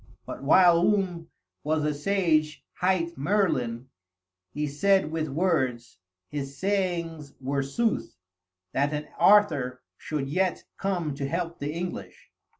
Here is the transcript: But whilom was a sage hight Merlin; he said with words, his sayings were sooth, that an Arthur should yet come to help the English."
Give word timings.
But 0.25 0.41
whilom 0.43 1.27
was 1.63 1.85
a 1.85 1.93
sage 1.93 2.65
hight 2.73 3.15
Merlin; 3.19 3.89
he 4.51 4.65
said 4.65 5.11
with 5.11 5.27
words, 5.29 5.99
his 6.31 6.57
sayings 6.57 7.35
were 7.39 7.61
sooth, 7.61 8.17
that 8.73 8.93
an 8.93 9.09
Arthur 9.19 9.83
should 9.99 10.27
yet 10.27 10.63
come 10.79 11.13
to 11.13 11.27
help 11.29 11.59
the 11.59 11.71
English." 11.71 12.31